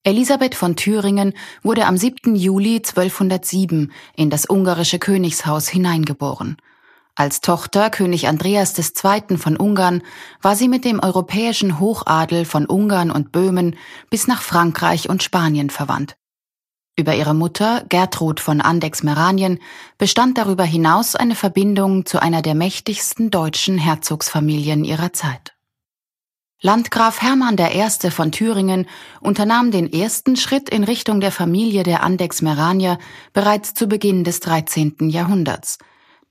Elisabeth 0.03 0.53
von 0.53 0.75
Thüringen 0.75 1.31
wurde 1.63 1.85
am 1.85 1.95
7. 1.95 2.35
Juli 2.35 2.75
1207 2.75 3.93
in 4.17 4.29
das 4.29 4.49
ungarische 4.49 4.99
Königshaus 4.99 5.69
hineingeboren. 5.69 6.57
Als 7.15 7.41
Tochter 7.41 7.89
König 7.89 8.27
Andreas 8.27 8.77
II. 8.77 9.37
von 9.37 9.57
Ungarn 9.57 10.01
war 10.41 10.55
sie 10.55 10.69
mit 10.69 10.85
dem 10.85 10.99
europäischen 10.99 11.79
Hochadel 11.79 12.45
von 12.45 12.65
Ungarn 12.65 13.11
und 13.11 13.31
Böhmen 13.31 13.75
bis 14.09 14.27
nach 14.27 14.41
Frankreich 14.41 15.09
und 15.09 15.21
Spanien 15.21 15.69
verwandt. 15.69 16.15
Über 16.97 17.15
ihre 17.15 17.33
Mutter, 17.33 17.83
Gertrud 17.89 18.39
von 18.39 18.61
Andex-Meranien, 18.61 19.59
bestand 19.97 20.37
darüber 20.37 20.63
hinaus 20.63 21.15
eine 21.15 21.35
Verbindung 21.35 22.05
zu 22.05 22.21
einer 22.21 22.41
der 22.41 22.55
mächtigsten 22.55 23.29
deutschen 23.29 23.77
Herzogsfamilien 23.77 24.83
ihrer 24.83 25.11
Zeit. 25.11 25.53
Landgraf 26.61 27.21
Hermann 27.21 27.57
I. 27.57 28.11
von 28.11 28.31
Thüringen 28.31 28.87
unternahm 29.19 29.71
den 29.71 29.91
ersten 29.91 30.35
Schritt 30.35 30.69
in 30.69 30.83
Richtung 30.83 31.19
der 31.19 31.31
Familie 31.31 31.83
der 31.83 32.03
Andex-Meranier 32.03 32.99
bereits 33.33 33.73
zu 33.73 33.87
Beginn 33.87 34.23
des 34.23 34.41
13. 34.41 35.09
Jahrhunderts. 35.09 35.79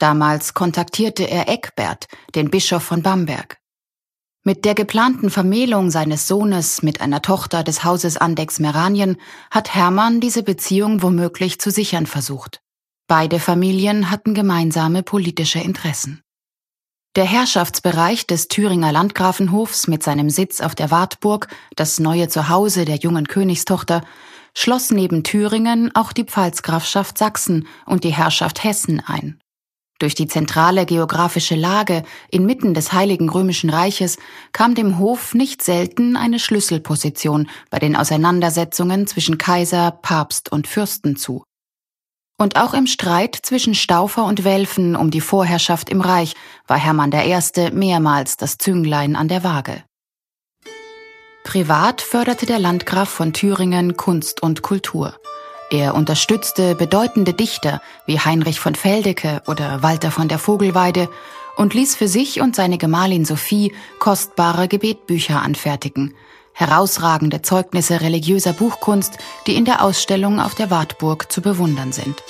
Damals 0.00 0.54
kontaktierte 0.54 1.24
er 1.24 1.48
Eckbert, 1.50 2.06
den 2.34 2.50
Bischof 2.50 2.82
von 2.82 3.02
Bamberg. 3.02 3.58
Mit 4.42 4.64
der 4.64 4.74
geplanten 4.74 5.28
Vermählung 5.28 5.90
seines 5.90 6.26
Sohnes 6.26 6.82
mit 6.82 7.02
einer 7.02 7.20
Tochter 7.20 7.62
des 7.62 7.84
Hauses 7.84 8.16
Andex 8.16 8.58
Meranien 8.60 9.18
hat 9.50 9.74
Hermann 9.74 10.22
diese 10.22 10.42
Beziehung 10.42 11.02
womöglich 11.02 11.60
zu 11.60 11.70
sichern 11.70 12.06
versucht. 12.06 12.62
Beide 13.08 13.38
Familien 13.38 14.10
hatten 14.10 14.32
gemeinsame 14.32 15.02
politische 15.02 15.58
Interessen. 15.58 16.22
Der 17.14 17.26
Herrschaftsbereich 17.26 18.26
des 18.26 18.48
Thüringer 18.48 18.92
Landgrafenhofs 18.92 19.86
mit 19.86 20.02
seinem 20.02 20.30
Sitz 20.30 20.62
auf 20.62 20.74
der 20.74 20.90
Wartburg, 20.90 21.48
das 21.76 22.00
neue 22.00 22.28
Zuhause 22.28 22.86
der 22.86 22.96
jungen 22.96 23.28
Königstochter, 23.28 24.00
schloss 24.54 24.92
neben 24.92 25.24
Thüringen 25.24 25.94
auch 25.94 26.14
die 26.14 26.24
Pfalzgrafschaft 26.24 27.18
Sachsen 27.18 27.68
und 27.84 28.04
die 28.04 28.14
Herrschaft 28.14 28.64
Hessen 28.64 29.02
ein. 29.04 29.38
Durch 30.00 30.14
die 30.14 30.26
zentrale 30.26 30.86
geografische 30.86 31.54
Lage 31.54 32.04
inmitten 32.30 32.72
des 32.72 32.94
Heiligen 32.94 33.28
Römischen 33.28 33.68
Reiches 33.68 34.16
kam 34.52 34.74
dem 34.74 34.98
Hof 34.98 35.34
nicht 35.34 35.62
selten 35.62 36.16
eine 36.16 36.38
Schlüsselposition 36.38 37.50
bei 37.68 37.78
den 37.78 37.94
Auseinandersetzungen 37.94 39.06
zwischen 39.06 39.36
Kaiser, 39.36 39.90
Papst 39.90 40.50
und 40.50 40.66
Fürsten 40.66 41.16
zu. 41.16 41.44
Und 42.38 42.56
auch 42.56 42.72
im 42.72 42.86
Streit 42.86 43.36
zwischen 43.42 43.74
Staufer 43.74 44.24
und 44.24 44.42
Welfen 44.44 44.96
um 44.96 45.10
die 45.10 45.20
Vorherrschaft 45.20 45.90
im 45.90 46.00
Reich 46.00 46.32
war 46.66 46.78
Hermann 46.78 47.12
I. 47.12 47.38
mehrmals 47.70 48.38
das 48.38 48.56
Zünglein 48.56 49.16
an 49.16 49.28
der 49.28 49.44
Waage. 49.44 49.84
Privat 51.44 52.00
förderte 52.00 52.46
der 52.46 52.58
Landgraf 52.58 53.10
von 53.10 53.34
Thüringen 53.34 53.98
Kunst 53.98 54.42
und 54.42 54.62
Kultur. 54.62 55.14
Er 55.70 55.94
unterstützte 55.94 56.74
bedeutende 56.74 57.32
Dichter 57.32 57.80
wie 58.04 58.18
Heinrich 58.18 58.58
von 58.58 58.74
Feldecke 58.74 59.40
oder 59.46 59.84
Walter 59.84 60.10
von 60.10 60.26
der 60.26 60.40
Vogelweide 60.40 61.08
und 61.56 61.74
ließ 61.74 61.94
für 61.94 62.08
sich 62.08 62.40
und 62.40 62.56
seine 62.56 62.76
Gemahlin 62.76 63.24
Sophie 63.24 63.72
kostbare 64.00 64.66
Gebetbücher 64.66 65.40
anfertigen, 65.40 66.14
herausragende 66.54 67.42
Zeugnisse 67.42 68.00
religiöser 68.00 68.52
Buchkunst, 68.52 69.18
die 69.46 69.54
in 69.54 69.64
der 69.64 69.84
Ausstellung 69.84 70.40
auf 70.40 70.56
der 70.56 70.70
Wartburg 70.70 71.30
zu 71.30 71.40
bewundern 71.40 71.92
sind. 71.92 72.20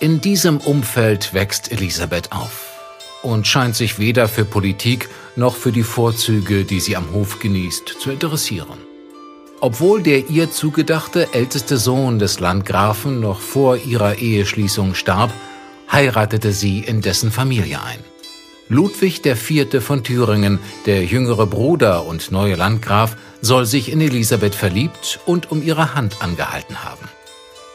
In 0.00 0.20
diesem 0.20 0.58
Umfeld 0.58 1.34
wächst 1.34 1.70
Elisabeth 1.70 2.32
auf 2.32 2.78
und 3.22 3.46
scheint 3.46 3.76
sich 3.76 4.00
weder 4.00 4.28
für 4.28 4.44
Politik 4.44 5.08
noch 5.36 5.54
für 5.54 5.70
die 5.70 5.84
Vorzüge, 5.84 6.64
die 6.64 6.80
sie 6.80 6.96
am 6.96 7.12
Hof 7.12 7.38
genießt, 7.38 7.96
zu 8.00 8.10
interessieren. 8.10 8.87
Obwohl 9.60 10.02
der 10.02 10.28
ihr 10.28 10.50
zugedachte 10.50 11.28
älteste 11.32 11.78
Sohn 11.78 12.18
des 12.18 12.38
Landgrafen 12.38 13.18
noch 13.20 13.40
vor 13.40 13.76
ihrer 13.76 14.16
Eheschließung 14.16 14.94
starb, 14.94 15.32
heiratete 15.90 16.52
sie 16.52 16.80
in 16.80 17.00
dessen 17.00 17.32
Familie 17.32 17.82
ein. 17.82 17.98
Ludwig 18.68 19.24
IV. 19.24 19.82
von 19.82 20.04
Thüringen, 20.04 20.60
der 20.86 21.04
jüngere 21.04 21.46
Bruder 21.46 22.06
und 22.06 22.30
neue 22.30 22.54
Landgraf, 22.54 23.16
soll 23.40 23.66
sich 23.66 23.90
in 23.90 24.00
Elisabeth 24.00 24.54
verliebt 24.54 25.18
und 25.26 25.50
um 25.50 25.62
ihre 25.62 25.94
Hand 25.94 26.22
angehalten 26.22 26.84
haben. 26.84 27.08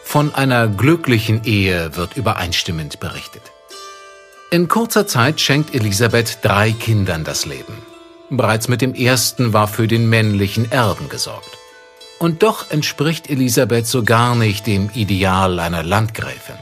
Von 0.03 0.33
einer 0.35 0.67
glücklichen 0.67 1.43
Ehe 1.43 1.95
wird 1.95 2.15
übereinstimmend 2.15 2.99
berichtet. 2.99 3.41
In 4.51 4.67
kurzer 4.67 5.07
Zeit 5.07 5.41
schenkt 5.41 5.73
Elisabeth 5.73 6.39
drei 6.43 6.71
Kindern 6.71 7.23
das 7.23 7.45
Leben. 7.45 7.75
Bereits 8.29 8.67
mit 8.67 8.81
dem 8.81 8.93
ersten 8.93 9.51
war 9.51 9.67
für 9.67 9.87
den 9.87 10.07
männlichen 10.07 10.71
Erben 10.71 11.09
gesorgt. 11.09 11.57
Und 12.19 12.43
doch 12.43 12.71
entspricht 12.71 13.29
Elisabeth 13.29 13.85
so 13.85 14.03
gar 14.03 14.35
nicht 14.35 14.65
dem 14.67 14.89
Ideal 14.93 15.59
einer 15.59 15.83
Landgräfin. 15.83 16.55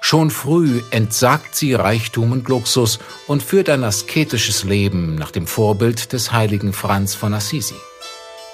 Schon 0.00 0.30
früh 0.30 0.82
entsagt 0.90 1.56
sie 1.56 1.74
Reichtum 1.74 2.30
und 2.32 2.48
Luxus 2.48 3.00
und 3.26 3.42
führt 3.42 3.68
ein 3.68 3.82
asketisches 3.82 4.62
Leben 4.62 5.16
nach 5.16 5.32
dem 5.32 5.46
Vorbild 5.46 6.12
des 6.12 6.30
heiligen 6.32 6.72
Franz 6.72 7.14
von 7.14 7.34
Assisi. 7.34 7.74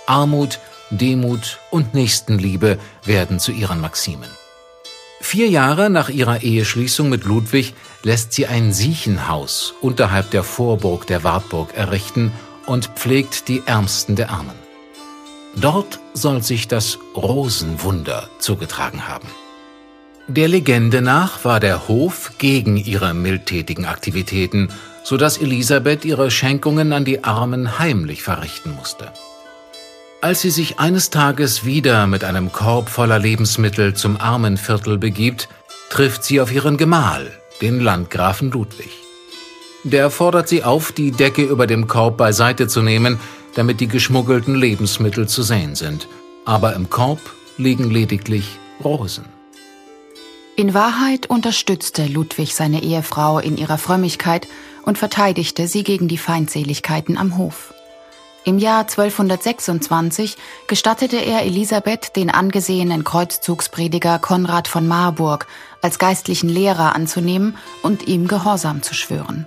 Armut, 0.06 0.60
Demut 0.90 1.58
und 1.70 1.94
Nächstenliebe 1.94 2.78
werden 3.04 3.38
zu 3.38 3.52
ihren 3.52 3.80
Maximen. 3.80 4.30
Vier 5.20 5.48
Jahre 5.48 5.88
nach 5.88 6.08
ihrer 6.08 6.42
Eheschließung 6.42 7.08
mit 7.08 7.24
Ludwig 7.24 7.74
lässt 8.02 8.32
sie 8.32 8.46
ein 8.46 8.72
Siechenhaus 8.72 9.74
unterhalb 9.80 10.30
der 10.30 10.42
Vorburg 10.42 11.06
der 11.06 11.22
Wartburg 11.22 11.74
errichten 11.74 12.32
und 12.66 12.86
pflegt 12.96 13.48
die 13.48 13.62
Ärmsten 13.66 14.16
der 14.16 14.30
Armen. 14.30 14.62
Dort 15.56 16.00
soll 16.14 16.42
sich 16.42 16.66
das 16.66 16.99
Rosenwunder 17.14 18.28
zugetragen 18.38 19.06
haben. 19.06 19.28
Der 20.28 20.49
Legende 20.49 21.02
nach 21.02 21.44
war 21.44 21.61
der 21.61 21.88
Hof 21.88 22.32
gegen 22.38 22.76
ihre 22.76 23.12
mildtätigen 23.12 23.85
Aktivitäten, 23.85 24.71
so 25.04 25.16
dass 25.16 25.37
Elisabeth 25.37 26.04
ihre 26.04 26.30
Schenkungen 26.30 26.92
an 26.92 27.04
die 27.04 27.25
Armen 27.25 27.78
heimlich 27.78 28.23
verrichten 28.23 28.75
musste. 28.75 29.12
Als 30.21 30.40
sie 30.40 30.50
sich 30.50 30.78
eines 30.78 31.11
Tages 31.11 31.64
wieder 31.64 32.06
mit 32.06 32.23
einem 32.23 32.52
Korb 32.52 32.88
voller 32.88 33.18
Lebensmittel 33.18 33.94
zum 33.94 34.16
Armenviertel 34.16 34.97
begibt, 34.97 35.49
trifft 35.90 36.23
sie 36.23 36.40
auf 36.40 36.52
ihren 36.52 36.76
Gemahl, 36.76 37.30
den 37.61 37.80
Landgrafen 37.80 38.52
Ludwig. 38.52 38.90
Der 39.82 40.11
fordert 40.11 40.49
sie 40.49 40.62
auf, 40.62 40.92
die 40.92 41.11
Decke 41.11 41.42
über 41.42 41.66
dem 41.66 41.88
Korb 41.88 42.16
beiseite 42.16 42.68
zu 42.68 42.82
nehmen, 42.82 43.18
damit 43.54 43.80
die 43.80 43.88
geschmuggelten 43.88 44.54
Lebensmittel 44.54 45.28
zu 45.28 45.42
sehen 45.42 45.75
sind. 45.75 46.09
Aber 46.44 46.75
im 46.75 46.90
Korb 46.90 47.21
liegen 47.56 47.90
lediglich 47.90 48.59
Rosen. 48.82 49.25
In 50.54 50.75
Wahrheit 50.75 51.26
unterstützte 51.26 52.06
Ludwig 52.06 52.54
seine 52.54 52.82
Ehefrau 52.82 53.38
in 53.38 53.56
ihrer 53.56 53.78
Frömmigkeit 53.78 54.49
und 54.85 54.99
verteidigte 54.99 55.66
sie 55.66 55.82
gegen 55.82 56.09
die 56.09 56.18
Feindseligkeiten 56.18 57.16
am 57.16 57.38
Hof. 57.38 57.73
Im 58.44 58.59
Jahr 58.59 58.80
1226 58.80 60.37
gestattete 60.66 61.16
er 61.16 61.44
Elisabeth, 61.44 62.16
den 62.16 62.28
angesehenen 62.28 63.04
Kreuzzugsprediger 63.04 64.18
Konrad 64.18 64.66
von 64.66 64.87
Marburg 64.87 65.47
als 65.80 66.00
geistlichen 66.00 66.49
Lehrer 66.49 66.97
anzunehmen 66.97 67.56
und 67.82 68.09
ihm 68.09 68.26
Gehorsam 68.26 68.82
zu 68.82 68.94
schwören. 68.94 69.47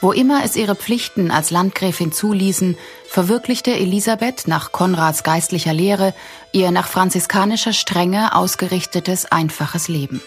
Wo 0.00 0.12
immer 0.12 0.44
es 0.44 0.56
ihre 0.56 0.74
Pflichten 0.74 1.30
als 1.30 1.50
Landgräfin 1.50 2.12
zuließen, 2.12 2.76
verwirklichte 3.08 3.72
Elisabeth 3.72 4.46
nach 4.46 4.70
Konrads 4.70 5.22
geistlicher 5.22 5.72
Lehre 5.72 6.14
ihr 6.52 6.70
nach 6.70 6.86
franziskanischer 6.86 7.72
Strenge 7.72 8.34
ausgerichtetes 8.34 9.26
einfaches 9.32 9.88
Leben. 9.88 10.20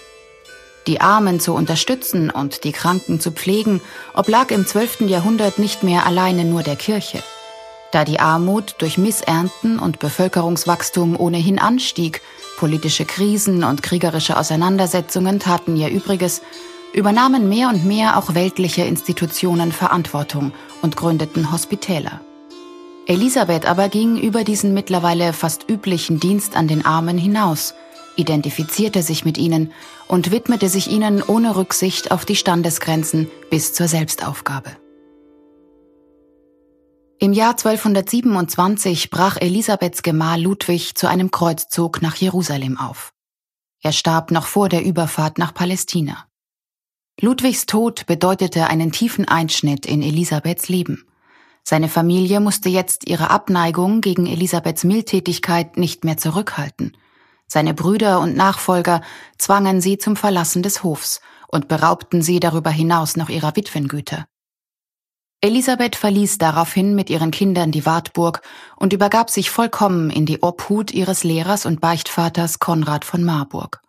Die 0.87 1.01
Armen 1.01 1.39
zu 1.39 1.53
unterstützen 1.53 2.31
und 2.31 2.63
die 2.63 2.71
Kranken 2.71 3.19
zu 3.19 3.31
pflegen, 3.31 3.79
oblag 4.15 4.49
im 4.49 4.65
12. 4.65 5.01
Jahrhundert 5.01 5.59
nicht 5.59 5.83
mehr 5.83 6.07
alleine 6.07 6.45
nur 6.45 6.63
der 6.63 6.75
Kirche. 6.75 7.21
Da 7.91 8.05
die 8.05 8.19
Armut 8.19 8.75
durch 8.79 8.97
Missernten 8.97 9.77
und 9.77 9.99
Bevölkerungswachstum 9.99 11.19
ohnehin 11.19 11.59
anstieg, 11.59 12.21
politische 12.57 13.05
Krisen 13.05 13.63
und 13.63 13.83
kriegerische 13.83 14.37
Auseinandersetzungen 14.37 15.39
taten 15.39 15.75
ihr 15.75 15.89
Übriges, 15.89 16.41
übernahmen 16.93 17.49
mehr 17.49 17.69
und 17.69 17.85
mehr 17.85 18.17
auch 18.17 18.33
weltliche 18.35 18.83
Institutionen 18.83 19.71
Verantwortung 19.71 20.51
und 20.81 20.95
gründeten 20.95 21.51
Hospitäler. 21.51 22.21
Elisabeth 23.05 23.65
aber 23.65 23.89
ging 23.89 24.17
über 24.17 24.43
diesen 24.43 24.73
mittlerweile 24.73 25.33
fast 25.33 25.67
üblichen 25.67 26.19
Dienst 26.19 26.55
an 26.55 26.67
den 26.67 26.85
Armen 26.85 27.17
hinaus, 27.17 27.73
identifizierte 28.15 29.01
sich 29.01 29.25
mit 29.25 29.37
ihnen 29.37 29.71
und 30.07 30.31
widmete 30.31 30.69
sich 30.69 30.89
ihnen 30.91 31.23
ohne 31.23 31.55
Rücksicht 31.55 32.11
auf 32.11 32.25
die 32.25 32.35
Standesgrenzen 32.35 33.29
bis 33.49 33.73
zur 33.73 33.87
Selbstaufgabe. 33.87 34.71
Im 37.21 37.33
Jahr 37.33 37.51
1227 37.51 39.09
brach 39.09 39.37
Elisabeths 39.41 40.03
Gemahl 40.03 40.41
Ludwig 40.41 40.95
zu 40.95 41.07
einem 41.07 41.31
Kreuzzug 41.31 42.01
nach 42.01 42.15
Jerusalem 42.15 42.77
auf. 42.77 43.11
Er 43.81 43.91
starb 43.91 44.31
noch 44.31 44.45
vor 44.45 44.69
der 44.69 44.85
Überfahrt 44.85 45.37
nach 45.37 45.53
Palästina. 45.53 46.28
Ludwigs 47.21 47.65
Tod 47.65 48.05
bedeutete 48.05 48.67
einen 48.67 48.93
tiefen 48.93 49.27
Einschnitt 49.27 49.85
in 49.85 50.01
Elisabeths 50.01 50.69
Leben. 50.69 51.05
Seine 51.63 51.89
Familie 51.89 52.39
musste 52.39 52.69
jetzt 52.69 53.09
ihre 53.09 53.29
Abneigung 53.29 53.99
gegen 53.99 54.25
Elisabeths 54.25 54.85
Mildtätigkeit 54.85 55.75
nicht 55.75 56.05
mehr 56.05 56.15
zurückhalten. 56.15 56.95
Seine 57.45 57.73
Brüder 57.73 58.21
und 58.21 58.37
Nachfolger 58.37 59.01
zwangen 59.37 59.81
sie 59.81 59.97
zum 59.97 60.15
Verlassen 60.15 60.63
des 60.63 60.81
Hofs 60.83 61.19
und 61.49 61.67
beraubten 61.67 62.21
sie 62.21 62.39
darüber 62.39 62.69
hinaus 62.69 63.17
noch 63.17 63.27
ihrer 63.27 63.53
Witwengüter. 63.57 64.25
Elisabeth 65.41 65.97
verließ 65.97 66.37
daraufhin 66.37 66.95
mit 66.95 67.09
ihren 67.09 67.31
Kindern 67.31 67.71
die 67.71 67.85
Wartburg 67.85 68.43
und 68.77 68.93
übergab 68.93 69.29
sich 69.29 69.49
vollkommen 69.49 70.09
in 70.09 70.25
die 70.25 70.41
Obhut 70.41 70.91
ihres 70.91 71.25
Lehrers 71.25 71.65
und 71.65 71.81
Beichtvaters 71.81 72.59
Konrad 72.59 73.03
von 73.03 73.25
Marburg. 73.25 73.81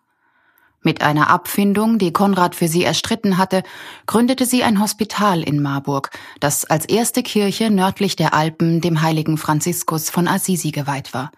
Mit 0.83 1.03
einer 1.03 1.29
Abfindung, 1.29 1.99
die 1.99 2.11
Konrad 2.11 2.55
für 2.55 2.67
sie 2.67 2.83
erstritten 2.83 3.37
hatte, 3.37 3.61
gründete 4.07 4.47
sie 4.47 4.63
ein 4.63 4.81
Hospital 4.81 5.43
in 5.43 5.61
Marburg, 5.61 6.09
das 6.39 6.65
als 6.65 6.85
erste 6.85 7.21
Kirche 7.21 7.69
nördlich 7.69 8.15
der 8.15 8.33
Alpen 8.33 8.81
dem 8.81 9.03
heiligen 9.03 9.37
Franziskus 9.37 10.09
von 10.09 10.27
Assisi 10.27 10.71
geweiht 10.71 11.13
war. 11.13 11.31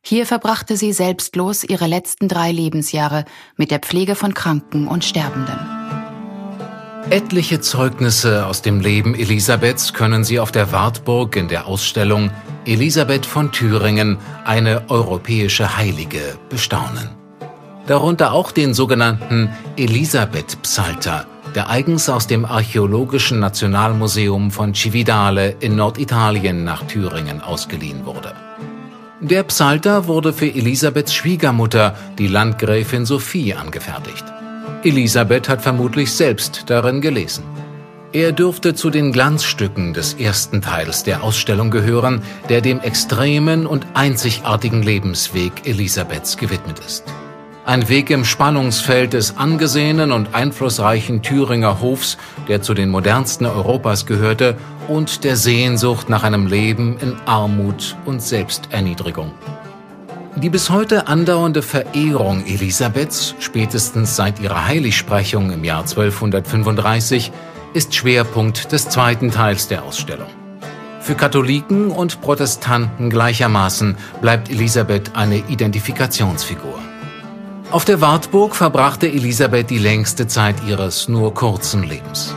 Hier 0.00 0.26
verbrachte 0.26 0.76
sie 0.76 0.92
selbstlos 0.92 1.64
ihre 1.64 1.88
letzten 1.88 2.28
drei 2.28 2.52
Lebensjahre 2.52 3.24
mit 3.56 3.72
der 3.72 3.80
Pflege 3.80 4.14
von 4.14 4.32
Kranken 4.32 4.86
und 4.86 5.04
Sterbenden. 5.04 5.58
Etliche 7.10 7.60
Zeugnisse 7.60 8.46
aus 8.46 8.62
dem 8.62 8.80
Leben 8.80 9.14
Elisabeths 9.16 9.92
können 9.92 10.24
Sie 10.24 10.38
auf 10.38 10.52
der 10.52 10.72
Wartburg 10.72 11.34
in 11.36 11.48
der 11.48 11.66
Ausstellung 11.66 12.30
Elisabeth 12.64 13.26
von 13.26 13.50
Thüringen, 13.50 14.18
eine 14.44 14.88
europäische 14.88 15.76
Heilige, 15.76 16.38
bestaunen 16.50 17.17
darunter 17.88 18.32
auch 18.32 18.52
den 18.52 18.74
sogenannten 18.74 19.50
Elisabeth-Psalter, 19.76 21.26
der 21.54 21.70
eigens 21.70 22.08
aus 22.08 22.26
dem 22.26 22.44
Archäologischen 22.44 23.40
Nationalmuseum 23.40 24.50
von 24.50 24.74
Cividale 24.74 25.56
in 25.60 25.74
Norditalien 25.74 26.62
nach 26.64 26.84
Thüringen 26.84 27.40
ausgeliehen 27.40 28.06
wurde. 28.06 28.34
Der 29.20 29.42
Psalter 29.42 30.06
wurde 30.06 30.32
für 30.32 30.46
Elisabeths 30.46 31.12
Schwiegermutter, 31.12 31.96
die 32.18 32.28
Landgräfin 32.28 33.04
Sophie, 33.04 33.54
angefertigt. 33.54 34.24
Elisabeth 34.84 35.48
hat 35.48 35.62
vermutlich 35.62 36.12
selbst 36.12 36.64
darin 36.68 37.00
gelesen. 37.00 37.42
Er 38.12 38.32
dürfte 38.32 38.74
zu 38.74 38.90
den 38.90 39.12
Glanzstücken 39.12 39.92
des 39.92 40.14
ersten 40.14 40.62
Teils 40.62 41.02
der 41.02 41.22
Ausstellung 41.22 41.70
gehören, 41.70 42.22
der 42.48 42.60
dem 42.60 42.80
extremen 42.80 43.66
und 43.66 43.86
einzigartigen 43.94 44.82
Lebensweg 44.82 45.66
Elisabeths 45.66 46.36
gewidmet 46.36 46.78
ist. 46.86 47.04
Ein 47.68 47.90
Weg 47.90 48.08
im 48.08 48.24
Spannungsfeld 48.24 49.12
des 49.12 49.36
angesehenen 49.36 50.10
und 50.10 50.34
einflussreichen 50.34 51.20
Thüringer 51.20 51.82
Hofs, 51.82 52.16
der 52.48 52.62
zu 52.62 52.72
den 52.72 52.88
modernsten 52.88 53.44
Europas 53.44 54.06
gehörte, 54.06 54.56
und 54.88 55.22
der 55.22 55.36
Sehnsucht 55.36 56.08
nach 56.08 56.22
einem 56.22 56.46
Leben 56.46 56.96
in 56.98 57.14
Armut 57.26 57.94
und 58.06 58.22
Selbsterniedrigung. 58.22 59.32
Die 60.36 60.48
bis 60.48 60.70
heute 60.70 61.08
andauernde 61.08 61.60
Verehrung 61.60 62.42
Elisabeths, 62.46 63.34
spätestens 63.38 64.16
seit 64.16 64.40
ihrer 64.40 64.64
Heiligsprechung 64.64 65.52
im 65.52 65.62
Jahr 65.62 65.80
1235, 65.80 67.32
ist 67.74 67.94
Schwerpunkt 67.94 68.72
des 68.72 68.88
zweiten 68.88 69.30
Teils 69.30 69.68
der 69.68 69.84
Ausstellung. 69.84 70.28
Für 71.00 71.16
Katholiken 71.16 71.90
und 71.90 72.22
Protestanten 72.22 73.10
gleichermaßen 73.10 73.98
bleibt 74.22 74.48
Elisabeth 74.48 75.14
eine 75.14 75.36
Identifikationsfigur. 75.36 76.87
Auf 77.70 77.84
der 77.84 78.00
Wartburg 78.00 78.56
verbrachte 78.56 79.06
Elisabeth 79.06 79.68
die 79.68 79.78
längste 79.78 80.26
Zeit 80.26 80.56
ihres 80.66 81.06
nur 81.06 81.34
kurzen 81.34 81.82
Lebens. 81.82 82.34